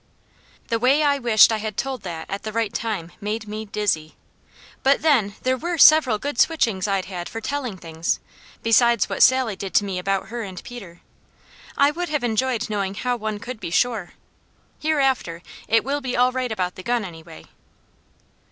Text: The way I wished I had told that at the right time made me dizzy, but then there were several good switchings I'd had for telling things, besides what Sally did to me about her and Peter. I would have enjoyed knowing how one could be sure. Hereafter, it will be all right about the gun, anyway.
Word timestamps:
The 0.69 0.79
way 0.79 1.03
I 1.03 1.19
wished 1.19 1.51
I 1.51 1.57
had 1.59 1.77
told 1.77 2.01
that 2.01 2.25
at 2.27 2.41
the 2.41 2.51
right 2.51 2.73
time 2.73 3.11
made 3.21 3.47
me 3.47 3.65
dizzy, 3.65 4.15
but 4.81 5.03
then 5.03 5.35
there 5.43 5.57
were 5.57 5.77
several 5.77 6.17
good 6.17 6.39
switchings 6.39 6.87
I'd 6.87 7.05
had 7.05 7.29
for 7.29 7.39
telling 7.39 7.77
things, 7.77 8.19
besides 8.63 9.09
what 9.09 9.21
Sally 9.21 9.55
did 9.55 9.75
to 9.75 9.85
me 9.85 9.99
about 9.99 10.29
her 10.29 10.41
and 10.41 10.63
Peter. 10.63 11.01
I 11.77 11.91
would 11.91 12.09
have 12.09 12.23
enjoyed 12.23 12.67
knowing 12.67 12.95
how 12.95 13.15
one 13.15 13.37
could 13.37 13.59
be 13.59 13.69
sure. 13.69 14.13
Hereafter, 14.79 15.43
it 15.67 15.83
will 15.83 16.01
be 16.01 16.17
all 16.17 16.31
right 16.31 16.51
about 16.51 16.73
the 16.73 16.81
gun, 16.81 17.05
anyway. 17.05 17.45